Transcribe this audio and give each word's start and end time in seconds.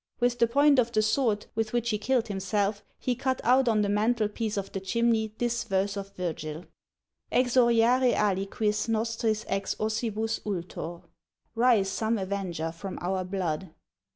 With 0.19 0.39
the 0.39 0.47
point 0.47 0.79
of 0.79 0.91
the 0.91 1.03
sword, 1.03 1.45
with 1.53 1.73
which 1.73 1.91
he 1.91 1.99
killed 1.99 2.27
himself, 2.27 2.83
he 2.97 3.13
cut 3.13 3.39
out 3.43 3.69
on 3.69 3.83
the 3.83 3.87
mantel 3.87 4.27
piece 4.27 4.57
of 4.57 4.71
the 4.71 4.79
chimney 4.79 5.31
this 5.37 5.63
verse 5.63 5.95
of 5.95 6.09
Virgil: 6.15 6.65
Exoriare 7.31 8.15
aliquis 8.15 8.89
nostris 8.89 9.45
ex 9.47 9.75
ossibus 9.75 10.39
ultor. 10.43 11.03
Rise 11.53 11.91
some 11.91 12.17
avenger 12.17 12.71
from 12.71 12.97
our 12.99 13.23
blood! 13.23 13.75